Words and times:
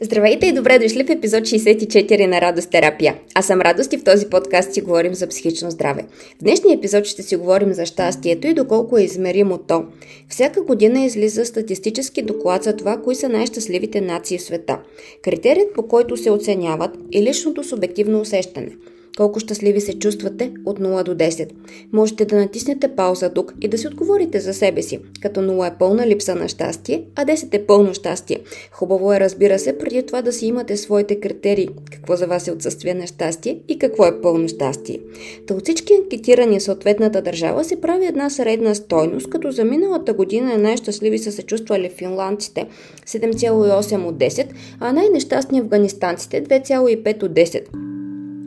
Здравейте 0.00 0.46
и 0.46 0.52
добре 0.52 0.78
дошли 0.78 1.04
в 1.04 1.10
епизод 1.10 1.40
64 1.40 2.26
на 2.26 2.40
Радост 2.40 2.70
терапия. 2.70 3.18
Аз 3.34 3.46
съм 3.46 3.60
Радост 3.60 3.92
и 3.92 3.98
в 3.98 4.04
този 4.04 4.26
подкаст 4.26 4.74
си 4.74 4.80
говорим 4.80 5.14
за 5.14 5.26
психично 5.26 5.70
здраве. 5.70 6.04
В 6.40 6.42
днешния 6.42 6.74
епизод 6.74 7.04
ще 7.04 7.22
си 7.22 7.36
говорим 7.36 7.72
за 7.72 7.86
щастието 7.86 8.46
и 8.46 8.54
доколко 8.54 8.98
е 8.98 9.02
измеримо 9.02 9.58
то. 9.58 9.84
Всяка 10.28 10.62
година 10.62 11.04
излиза 11.04 11.44
статистически 11.44 12.22
доклад 12.22 12.62
за 12.62 12.76
това, 12.76 12.96
кои 12.96 13.14
са 13.14 13.28
най-щастливите 13.28 14.00
нации 14.00 14.38
в 14.38 14.42
света. 14.42 14.78
Критерият 15.22 15.74
по 15.74 15.88
който 15.88 16.16
се 16.16 16.30
оценяват 16.30 16.90
е 17.14 17.22
личното 17.22 17.64
субективно 17.64 18.20
усещане– 18.20 18.72
колко 19.16 19.40
щастливи 19.40 19.80
се 19.80 19.98
чувствате 19.98 20.52
от 20.64 20.80
0 20.80 21.04
до 21.04 21.14
10. 21.14 21.50
Можете 21.92 22.24
да 22.24 22.36
натиснете 22.36 22.88
пауза 22.88 23.30
тук 23.30 23.54
и 23.60 23.68
да 23.68 23.78
си 23.78 23.86
отговорите 23.86 24.40
за 24.40 24.54
себе 24.54 24.82
си, 24.82 24.98
като 25.22 25.40
0 25.40 25.74
е 25.74 25.78
пълна 25.78 26.06
липса 26.06 26.34
на 26.34 26.48
щастие, 26.48 27.04
а 27.16 27.24
10 27.24 27.54
е 27.54 27.66
пълно 27.66 27.94
щастие. 27.94 28.40
Хубаво 28.72 29.12
е, 29.12 29.20
разбира 29.20 29.58
се, 29.58 29.78
преди 29.78 30.06
това 30.06 30.22
да 30.22 30.32
си 30.32 30.46
имате 30.46 30.76
своите 30.76 31.20
критерии, 31.20 31.68
какво 31.92 32.16
за 32.16 32.26
вас 32.26 32.48
е 32.48 32.52
отсъствие 32.52 32.94
на 32.94 33.06
щастие 33.06 33.58
и 33.68 33.78
какво 33.78 34.06
е 34.06 34.20
пълно 34.20 34.48
щастие. 34.48 34.98
Та 35.46 35.54
от 35.54 35.62
всички 35.62 35.92
анкетирани 35.94 36.60
съответната 36.60 37.22
държава 37.22 37.64
се 37.64 37.80
прави 37.80 38.06
една 38.06 38.30
средна 38.30 38.74
стойност, 38.74 39.30
като 39.30 39.50
за 39.50 39.64
миналата 39.64 40.12
година 40.12 40.58
най-щастливи 40.58 41.18
са 41.18 41.32
се 41.32 41.42
чувствали 41.42 41.88
финландците 41.88 42.66
7,8 43.06 44.06
от 44.06 44.14
10, 44.14 44.46
а 44.80 44.92
най-нещастни 44.92 45.58
афганистанците 45.58 46.44
2,5 46.44 47.22
от 47.22 47.32
10. 47.32 47.93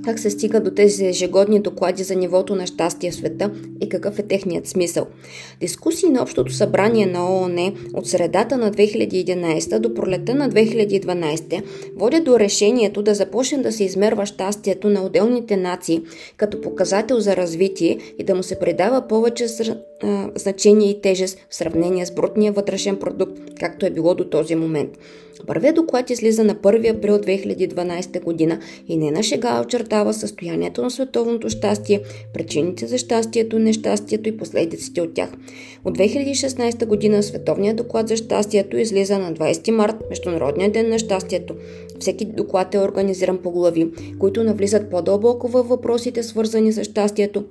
Как 0.08 0.20
се 0.20 0.30
стига 0.30 0.60
до 0.60 0.72
тези 0.72 1.06
ежегодни 1.06 1.60
доклади 1.60 2.04
за 2.04 2.16
нивото 2.16 2.56
на 2.56 2.68
щастие 2.68 3.12
в 3.12 3.16
света 3.16 3.52
и 3.82 3.90
какъв 3.90 4.20
е 4.20 4.24
техният 4.24 4.68
смисъл? 4.68 5.08
Дискусии 5.60 6.10
на 6.10 6.22
Общото 6.22 6.54
събрание 6.54 7.06
на 7.06 7.32
ООН 7.34 7.74
от 7.94 8.08
средата 8.08 8.58
на 8.58 8.72
2011 8.72 9.80
до 9.80 9.94
пролета 9.94 10.36
на 10.36 10.50
2012 10.50 11.64
водят 11.96 12.24
до 12.24 12.40
решението 12.40 13.02
да 13.02 13.16
започне 13.16 13.58
да 13.58 13.72
се 13.72 13.84
измерва 13.84 14.26
щастието 14.26 14.90
на 14.90 15.06
отделните 15.06 15.58
нации 15.58 16.02
като 16.38 16.62
показател 16.62 17.20
за 17.20 17.36
развитие 17.36 17.98
и 18.20 18.24
да 18.24 18.36
му 18.36 18.44
се 18.44 18.60
придава 18.60 19.08
повече 19.08 19.46
значение 20.36 20.90
и 20.90 21.02
тежест 21.02 21.38
в 21.50 21.56
сравнение 21.56 22.06
с 22.06 22.12
брутния 22.12 22.52
вътрешен 22.52 22.96
продукт, 22.96 23.40
както 23.60 23.86
е 23.86 23.90
било 23.90 24.16
до 24.16 24.24
този 24.30 24.56
момент. 24.56 24.90
Първият 25.48 25.76
доклад 25.76 26.10
излиза 26.10 26.44
на 26.44 26.56
1 26.56 26.98
април 26.98 27.18
2012 27.18 28.24
година 28.24 28.60
и 28.88 28.98
не 28.98 29.12
на 29.12 29.24
шега 29.24 29.60
очертава 29.98 30.14
състоянието 30.14 30.82
на 30.82 30.92
световното 30.92 31.50
щастие, 31.50 32.02
причините 32.34 32.88
за 32.88 32.98
щастието, 32.98 33.60
нещастието 33.60 34.30
и 34.30 34.38
последиците 34.38 35.02
от 35.02 35.14
тях. 35.14 35.30
От 35.86 35.98
2016 35.98 36.86
година 36.86 37.24
Световният 37.24 37.78
доклад 37.78 38.08
за 38.08 38.18
щастието 38.18 38.78
излиза 38.78 39.20
на 39.20 39.34
20 39.34 39.72
март, 39.72 39.96
Международния 40.10 40.72
ден 40.72 40.90
на 40.90 41.00
щастието. 41.00 41.56
Всеки 42.00 42.26
доклад 42.26 42.76
е 42.76 42.80
организиран 42.80 43.38
по 43.38 43.52
глави, 43.52 43.92
които 44.20 44.44
навлизат 44.44 44.90
по-дълбоко 44.90 45.48
във 45.48 45.68
въпросите, 45.68 46.24
свързани 46.24 46.72
с 46.72 46.84
щастието, 46.84 47.44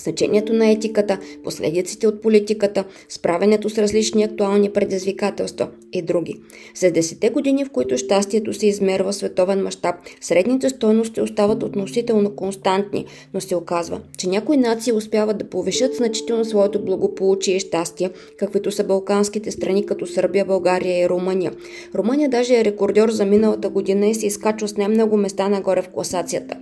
значението 0.00 0.52
на 0.52 0.70
етиката, 0.70 1.18
последиците 1.44 2.06
от 2.06 2.22
политиката, 2.22 2.84
справянето 3.08 3.70
с 3.70 3.78
различни 3.78 4.24
актуални 4.24 4.70
предизвикателства 4.70 5.68
и 5.92 6.02
други. 6.02 6.40
След 6.74 6.94
десете 6.94 7.30
години, 7.30 7.64
в 7.64 7.70
които 7.70 7.98
щастието 7.98 8.52
се 8.52 8.66
измерва 8.66 9.12
в 9.12 9.16
световен 9.16 9.62
мащаб, 9.62 9.94
средните 10.20 10.68
стойности 10.68 11.20
остават 11.20 11.62
относително 11.62 12.36
константни, 12.36 13.04
но 13.34 13.40
се 13.40 13.56
оказва, 13.56 14.00
че 14.18 14.28
някои 14.28 14.56
нации 14.56 14.92
успяват 14.92 15.38
да 15.38 15.44
повишат 15.44 15.94
значително 15.94 16.44
своето 16.44 16.84
благополучие 16.84 17.56
и 17.56 17.60
щастие, 17.60 18.10
каквито 18.38 18.72
са 18.72 18.84
балканските 18.84 19.50
страни 19.50 19.86
като 19.86 20.06
Сърбия, 20.06 20.44
България 20.44 21.04
и 21.04 21.08
Румъния. 21.08 21.52
Румъния 21.94 22.28
даже 22.28 22.60
е 22.60 22.64
рекордьор 22.64 23.10
за 23.10 23.24
миналата 23.24 23.68
година 23.68 24.06
и 24.06 24.14
се 24.14 24.26
изкачва 24.26 24.68
с 24.68 24.76
най-много 24.76 25.16
места 25.16 25.48
нагоре 25.48 25.82
в 25.82 25.88
класацията. 25.88 26.56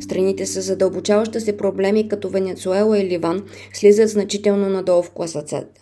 Страните 0.00 0.46
с 0.46 0.62
задълбочаваща 0.62 1.40
се 1.40 1.56
проблеми 1.56 2.08
като 2.08 2.28
Венецуела 2.28 2.98
и 2.98 3.04
Ливан 3.04 3.42
слизат 3.74 4.08
значително 4.08 4.68
надолу 4.68 5.02
в 5.02 5.10
класацията. 5.10 5.80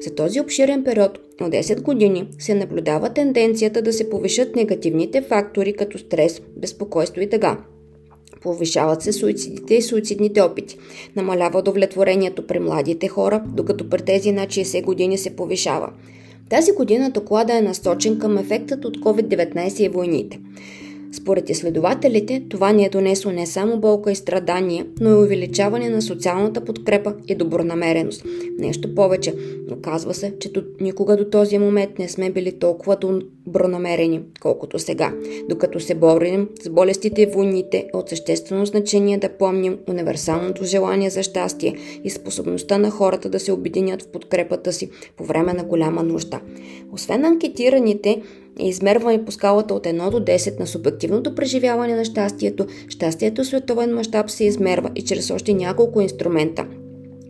За 0.00 0.14
този 0.14 0.40
обширен 0.40 0.84
период 0.84 1.18
от 1.40 1.52
10 1.52 1.82
години 1.82 2.28
се 2.38 2.54
наблюдава 2.54 3.12
тенденцията 3.12 3.82
да 3.82 3.92
се 3.92 4.10
повишат 4.10 4.56
негативните 4.56 5.22
фактори 5.22 5.72
като 5.72 5.98
стрес, 5.98 6.40
безпокойство 6.56 7.20
и 7.20 7.30
тъга. 7.30 7.58
Повишават 8.40 9.02
се 9.02 9.12
суицидите 9.12 9.74
и 9.74 9.82
суицидните 9.82 10.40
опити. 10.40 10.78
Намалява 11.16 11.58
удовлетворението 11.58 12.46
при 12.46 12.58
младите 12.58 13.08
хора, 13.08 13.44
докато 13.46 13.88
при 13.88 14.02
тези 14.02 14.32
на 14.32 14.46
60 14.46 14.84
години 14.84 15.18
се 15.18 15.36
повишава. 15.36 15.92
Тази 16.50 16.72
година 16.72 17.10
доклада 17.10 17.58
е 17.58 17.62
насочен 17.62 18.18
към 18.18 18.38
ефектът 18.38 18.84
от 18.84 18.98
COVID-19 18.98 19.80
и 19.80 19.88
войните. 19.88 20.40
Според 21.12 21.50
изследователите, 21.50 22.42
това 22.48 22.72
ни 22.72 22.84
е 22.84 22.88
донесло 22.88 23.32
не 23.32 23.46
само 23.46 23.80
болка 23.80 24.12
и 24.12 24.14
страдания, 24.14 24.86
но 25.00 25.10
и 25.10 25.24
увеличаване 25.24 25.88
на 25.88 26.02
социалната 26.02 26.64
подкрепа 26.64 27.14
и 27.28 27.34
добронамереност. 27.34 28.24
Нещо 28.58 28.94
повече, 28.94 29.34
оказва 29.72 30.14
се, 30.14 30.34
че 30.40 30.50
никога 30.80 31.16
до 31.16 31.24
този 31.24 31.58
момент 31.58 31.98
не 31.98 32.08
сме 32.08 32.30
били 32.30 32.52
толкова 32.52 32.96
добронамерени, 32.96 34.20
колкото 34.40 34.78
сега. 34.78 35.14
Докато 35.48 35.80
се 35.80 35.94
борим 35.94 36.48
с 36.62 36.68
болестите 36.68 37.22
и 37.22 37.26
войните, 37.26 37.76
е 37.76 37.96
от 37.96 38.08
съществено 38.08 38.66
значение 38.66 39.18
да 39.18 39.28
помним 39.28 39.78
универсалното 39.88 40.64
желание 40.64 41.10
за 41.10 41.22
щастие 41.22 41.74
и 42.04 42.10
способността 42.10 42.78
на 42.78 42.90
хората 42.90 43.28
да 43.28 43.40
се 43.40 43.52
обединят 43.52 44.02
в 44.02 44.08
подкрепата 44.08 44.72
си 44.72 44.90
по 45.16 45.24
време 45.24 45.52
на 45.52 45.64
голяма 45.64 46.02
нужда. 46.02 46.40
Освен 46.92 47.24
анкетираните, 47.24 48.22
измерване 48.58 49.24
по 49.24 49.32
скалата 49.32 49.74
от 49.74 49.84
1 49.84 50.10
до 50.10 50.20
10 50.20 50.60
на 50.60 50.66
субективното 50.66 51.34
преживяване 51.34 51.94
на 51.94 52.04
щастието, 52.04 52.66
щастието 52.88 53.44
в 53.44 53.46
световен 53.46 53.94
мащаб 53.94 54.30
се 54.30 54.44
измерва 54.44 54.90
и 54.94 55.02
чрез 55.02 55.30
още 55.30 55.54
няколко 55.54 56.00
инструмента 56.00 56.66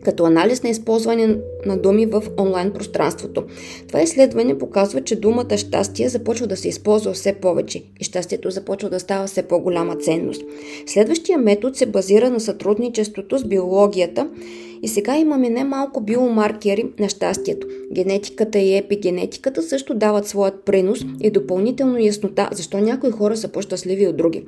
като 0.07 0.25
анализ 0.25 0.63
на 0.63 0.69
използване 0.69 1.37
на 1.65 1.77
думи 1.77 2.05
в 2.05 2.23
онлайн 2.39 2.71
пространството. 2.71 3.43
Това 3.87 4.01
изследване 4.01 4.57
показва, 4.57 5.01
че 5.01 5.15
думата 5.15 5.57
щастие 5.57 6.09
започва 6.09 6.47
да 6.47 6.57
се 6.57 6.67
използва 6.67 7.13
все 7.13 7.33
повече 7.33 7.83
и 7.99 8.03
щастието 8.03 8.49
започва 8.49 8.89
да 8.89 8.99
става 8.99 9.27
все 9.27 9.43
по-голяма 9.43 9.95
ценност. 9.95 10.43
Следващия 10.85 11.37
метод 11.37 11.75
се 11.75 11.85
базира 11.85 12.29
на 12.29 12.39
сътрудничеството 12.39 13.37
с 13.37 13.43
биологията 13.43 14.29
и 14.81 14.87
сега 14.87 15.17
имаме 15.17 15.49
немалко 15.49 16.01
биомаркери 16.01 16.85
на 16.99 17.09
щастието. 17.09 17.67
Генетиката 17.93 18.59
и 18.59 18.77
епигенетиката 18.77 19.61
също 19.61 19.93
дават 19.93 20.27
своят 20.27 20.63
принос 20.65 20.99
и 21.21 21.31
допълнително 21.31 21.99
яснота 21.99 22.49
защо 22.51 22.77
някои 22.77 23.11
хора 23.11 23.37
са 23.37 23.47
по-щастливи 23.47 24.07
от 24.07 24.17
други. 24.17 24.43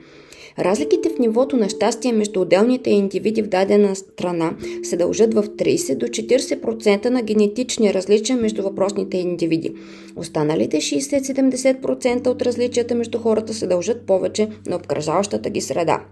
Разликите 0.60 1.10
в 1.10 1.20
нивото 1.20 1.58
на 1.58 1.70
щастие 1.70 2.12
между 2.12 2.42
отделните 2.42 2.90
индивиди 2.90 3.42
в 3.42 3.48
дадена 3.48 3.96
страна 3.96 4.54
се 4.84 4.98
дължат 4.98 5.34
в 5.34 5.44
30 5.44 5.96
до 5.96 6.06
40% 6.06 7.10
на 7.10 7.22
генетични 7.22 7.94
различия 7.94 8.38
между 8.38 8.64
въпросните 8.64 9.18
индивиди. 9.18 9.74
Останалите 10.16 10.78
60-70% 10.78 12.28
от 12.28 12.42
различията 12.42 12.96
между 12.96 13.18
хората 13.18 13.54
се 13.54 13.68
дължат 13.68 14.02
повече 14.02 14.50
на 14.68 14.76
обкръжаващата 14.76 15.50
ги 15.50 15.62
среда. 15.62 16.06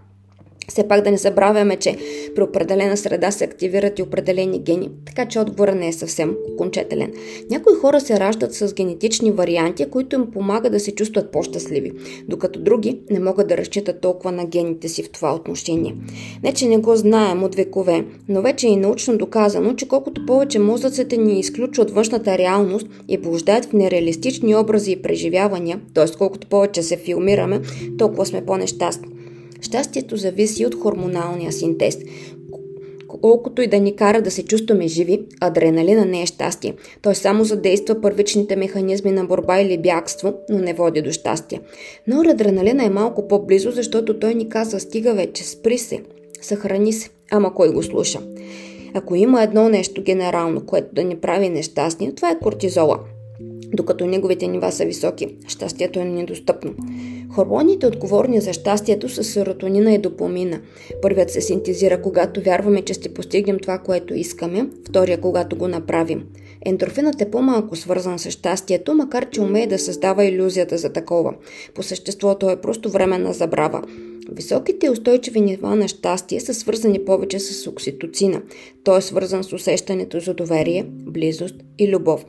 Все 0.68 0.88
пак 0.88 1.04
да 1.04 1.10
не 1.10 1.16
забравяме, 1.16 1.76
че 1.76 1.96
при 2.34 2.42
определена 2.42 2.96
среда 2.96 3.30
се 3.30 3.44
активират 3.44 3.98
и 3.98 4.02
определени 4.02 4.58
гени, 4.58 4.90
така 5.06 5.26
че 5.26 5.40
отговорът 5.40 5.76
не 5.76 5.88
е 5.88 5.92
съвсем 5.92 6.36
окончателен. 6.52 7.12
Някои 7.50 7.74
хора 7.74 8.00
се 8.00 8.20
раждат 8.20 8.54
с 8.54 8.74
генетични 8.74 9.30
варианти, 9.30 9.90
които 9.90 10.16
им 10.16 10.26
помагат 10.32 10.72
да 10.72 10.80
се 10.80 10.94
чувстват 10.94 11.32
по-щастливи, 11.32 11.92
докато 12.28 12.60
други 12.60 12.98
не 13.10 13.20
могат 13.20 13.48
да 13.48 13.56
разчитат 13.56 14.00
толкова 14.00 14.32
на 14.32 14.46
гените 14.46 14.88
си 14.88 15.02
в 15.02 15.10
това 15.10 15.34
отношение. 15.34 15.94
Не, 16.42 16.52
че 16.52 16.68
не 16.68 16.78
го 16.78 16.96
знаем 16.96 17.44
от 17.44 17.54
векове, 17.54 18.04
но 18.28 18.42
вече 18.42 18.68
е 18.68 18.76
научно 18.76 19.18
доказано, 19.18 19.74
че 19.74 19.88
колкото 19.88 20.26
повече 20.26 20.58
мозъците 20.58 21.16
ни 21.16 21.40
изключва 21.40 21.82
от 21.82 21.90
външната 21.90 22.38
реалност 22.38 22.86
и 23.08 23.18
блуждаят 23.18 23.64
в 23.64 23.72
нереалистични 23.72 24.56
образи 24.56 24.92
и 24.92 25.02
преживявания, 25.02 25.80
т.е. 25.94 26.06
колкото 26.18 26.46
повече 26.46 26.82
се 26.82 26.96
филмираме, 26.96 27.60
толкова 27.98 28.26
сме 28.26 28.46
по-нещастни. 28.46 29.17
Щастието 29.60 30.16
зависи 30.16 30.66
от 30.66 30.74
хормоналния 30.74 31.52
синтез. 31.52 31.98
Колкото 33.20 33.62
и 33.62 33.66
да 33.66 33.80
ни 33.80 33.96
кара 33.96 34.22
да 34.22 34.30
се 34.30 34.42
чувстваме 34.42 34.88
живи, 34.88 35.20
адреналина 35.40 36.04
не 36.04 36.22
е 36.22 36.26
щастие. 36.26 36.74
Той 37.02 37.14
само 37.14 37.44
задейства 37.44 38.00
първичните 38.00 38.56
механизми 38.56 39.10
на 39.10 39.24
борба 39.24 39.60
или 39.60 39.78
бягство, 39.78 40.34
но 40.50 40.58
не 40.58 40.74
води 40.74 41.02
до 41.02 41.12
щастие. 41.12 41.60
Но 42.06 42.30
адреналина 42.30 42.84
е 42.84 42.90
малко 42.90 43.28
по-близо, 43.28 43.70
защото 43.70 44.18
той 44.18 44.34
ни 44.34 44.48
казва 44.48 44.80
стига 44.80 45.14
вече, 45.14 45.44
спри 45.44 45.78
се, 45.78 46.02
съхрани 46.40 46.92
се. 46.92 47.10
Ама 47.30 47.54
кой 47.54 47.72
го 47.72 47.82
слуша? 47.82 48.20
Ако 48.94 49.14
има 49.14 49.42
едно 49.42 49.68
нещо 49.68 50.02
генерално, 50.02 50.66
което 50.66 50.94
да 50.94 51.04
ни 51.04 51.16
прави 51.16 51.48
нещастни, 51.48 52.14
това 52.14 52.30
е 52.30 52.38
кортизола– 52.38 52.98
докато 53.74 54.06
неговите 54.06 54.48
нива 54.48 54.72
са 54.72 54.84
високи. 54.84 55.36
Щастието 55.48 56.00
е 56.00 56.04
недостъпно. 56.04 56.74
Хормоните, 57.30 57.86
отговорни 57.86 58.40
за 58.40 58.52
щастието, 58.52 59.08
са 59.08 59.24
серотонина 59.24 59.94
и 59.94 59.98
допамина. 59.98 60.60
Първият 61.02 61.30
се 61.30 61.40
синтезира, 61.40 62.02
когато 62.02 62.40
вярваме, 62.40 62.82
че 62.82 62.94
ще 62.94 63.14
постигнем 63.14 63.58
това, 63.58 63.78
което 63.78 64.14
искаме, 64.14 64.68
втория, 64.88 65.20
когато 65.20 65.56
го 65.56 65.68
направим. 65.68 66.24
Ендорфинът 66.66 67.20
е 67.20 67.30
по-малко 67.30 67.76
свързан 67.76 68.18
с 68.18 68.30
щастието, 68.30 68.94
макар 68.94 69.30
че 69.30 69.40
умее 69.40 69.66
да 69.66 69.78
създава 69.78 70.24
иллюзията 70.24 70.78
за 70.78 70.92
такова. 70.92 71.34
По 71.74 71.82
съществото 71.82 72.50
е 72.50 72.60
просто 72.60 72.90
временна 72.90 73.32
забрава. 73.32 73.82
Високите 74.32 74.90
устойчиви 74.90 75.40
нива 75.40 75.76
на 75.76 75.88
щастие 75.88 76.40
са 76.40 76.54
свързани 76.54 77.04
повече 77.04 77.38
с 77.38 77.66
окситоцина. 77.66 78.42
Той 78.84 78.98
е 78.98 79.02
свързан 79.02 79.44
с 79.44 79.52
усещането 79.52 80.20
за 80.20 80.34
доверие, 80.34 80.84
близост 80.88 81.54
и 81.78 81.88
любов. 81.88 82.24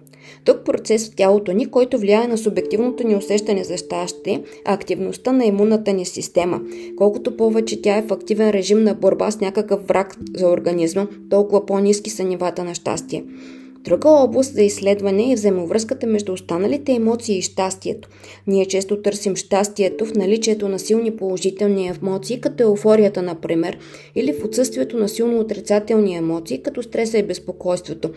Тук 0.45 0.66
процес 0.66 1.10
в 1.10 1.16
тялото 1.16 1.51
ни, 1.51 1.66
който 1.66 1.98
влияе 1.98 2.27
на 2.27 2.38
субективното 2.38 3.07
ни 3.07 3.16
усещане 3.16 3.63
за 3.63 3.77
щастие, 3.77 4.44
а 4.66 4.74
активността 4.74 5.31
на 5.31 5.45
имунната 5.45 5.94
ни 5.94 6.06
система. 6.06 6.62
Колкото 6.98 7.38
повече 7.38 7.81
тя 7.81 7.98
е 7.98 8.01
в 8.01 8.13
активен 8.13 8.50
режим 8.50 8.83
на 8.83 8.94
борба 8.94 9.31
с 9.31 9.39
някакъв 9.39 9.88
враг 9.88 10.18
за 10.36 10.48
организма, 10.48 11.07
толкова 11.30 11.66
по-низки 11.66 12.10
са 12.10 12.24
нивата 12.24 12.63
на 12.63 12.75
щастие. 12.75 13.24
Друга 13.83 14.10
област 14.10 14.54
за 14.54 14.62
изследване 14.62 15.31
е 15.31 15.36
взаимовръзката 15.36 16.07
между 16.07 16.33
останалите 16.33 16.92
емоции 16.92 17.38
и 17.38 17.42
щастието. 17.42 18.10
Ние 18.48 18.65
често 18.65 19.01
търсим 19.01 19.36
щастието 19.36 20.06
в 20.06 20.15
наличието 20.15 20.69
на 20.69 20.80
силни 20.80 21.15
положителни 21.15 21.88
емоции, 21.88 22.42
като 22.42 22.63
еуфорията, 22.63 23.22
например, 23.22 23.77
или 24.15 24.33
в 24.33 24.45
отсъствието 24.45 24.98
на 24.98 25.10
силно 25.10 25.39
отрицателни 25.39 26.15
емоции, 26.15 26.63
като 26.63 26.83
стреса 26.83 27.18
и 27.18 27.24
безпокойството. 27.24 28.10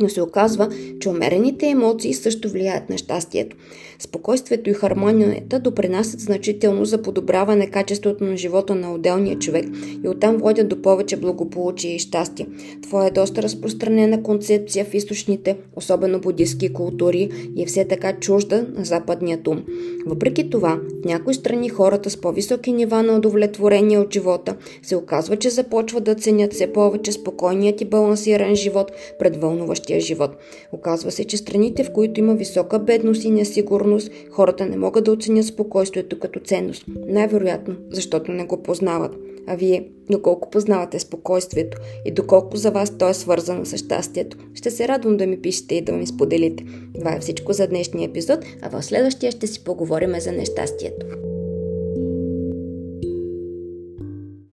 Но 0.00 0.08
се 0.08 0.22
оказва, 0.22 0.68
че 1.00 1.08
умерените 1.08 1.66
емоции 1.66 2.14
също 2.14 2.48
влияят 2.48 2.90
на 2.90 2.98
щастието. 2.98 3.56
Спокойствието 3.98 4.70
и 4.70 4.72
хармонията 4.72 5.60
допринасят 5.60 6.20
значително 6.20 6.84
за 6.84 7.02
подобряване 7.02 7.70
качеството 7.70 8.24
на 8.24 8.36
живота 8.36 8.74
на 8.74 8.94
отделния 8.94 9.38
човек 9.38 9.66
и 10.04 10.08
оттам 10.08 10.36
водят 10.36 10.68
до 10.68 10.82
повече 10.82 11.16
благополучие 11.16 11.94
и 11.94 11.98
щастие. 11.98 12.46
Това 12.82 13.06
е 13.06 13.10
доста 13.10 13.42
разпространена 13.42 14.22
концепция 14.22 14.84
в 14.84 14.94
източните, 14.94 15.56
особено 15.76 16.20
буддистски 16.20 16.72
култури 16.72 17.30
и 17.56 17.62
е 17.62 17.66
все 17.66 17.84
така 17.84 18.12
чужда 18.12 18.66
на 18.76 18.84
западният 18.84 19.48
ум. 19.48 19.64
Въпреки 20.06 20.50
това, 20.50 20.80
в 21.02 21.04
някои 21.04 21.34
страни 21.34 21.68
хората 21.68 22.10
с 22.10 22.16
по-високи 22.16 22.72
нива 22.72 23.02
на 23.02 23.16
удовлетворение 23.16 23.98
от 23.98 24.12
живота 24.12 24.56
се 24.82 24.96
оказва, 24.96 25.36
че 25.36 25.50
започват 25.50 26.04
да 26.04 26.14
ценят 26.14 26.52
все 26.52 26.72
повече 26.72 27.12
спокойният 27.12 27.80
и 27.80 27.84
балансиран 27.84 28.54
живот 28.54 28.92
пред 29.18 29.40
вълнуващия 29.80 30.00
живот. 30.00 30.36
Оказва 30.72 31.10
се, 31.10 31.24
че 31.24 31.36
страните, 31.36 31.84
в 31.84 31.92
които 31.92 32.20
има 32.20 32.34
висока 32.34 32.78
бедност 32.78 33.24
и 33.24 33.30
несигурност, 33.30 34.10
хората 34.30 34.66
не 34.66 34.76
могат 34.76 35.04
да 35.04 35.12
оценят 35.12 35.46
спокойствието 35.46 36.18
като 36.18 36.40
ценност. 36.40 36.84
Най-вероятно, 37.06 37.76
защото 37.90 38.32
не 38.32 38.44
го 38.44 38.62
познават. 38.62 39.16
А 39.46 39.56
вие, 39.56 39.88
доколко 40.10 40.50
познавате 40.50 40.98
спокойствието 40.98 41.78
и 42.04 42.10
доколко 42.10 42.56
за 42.56 42.70
вас 42.70 42.98
то 42.98 43.08
е 43.08 43.14
свързано 43.14 43.64
с 43.64 43.76
щастието, 43.76 44.36
ще 44.54 44.70
се 44.70 44.88
радвам 44.88 45.16
да 45.16 45.26
ми 45.26 45.40
пишете 45.40 45.74
и 45.74 45.80
да 45.80 45.92
ми 45.92 46.06
споделите. 46.06 46.64
Това 46.94 47.14
е 47.14 47.20
всичко 47.20 47.52
за 47.52 47.66
днешния 47.66 48.08
епизод, 48.08 48.38
а 48.62 48.68
в 48.68 48.82
следващия 48.82 49.32
ще 49.32 49.46
си 49.46 49.64
поговорим 49.64 50.20
за 50.20 50.32
нещастието. 50.32 51.06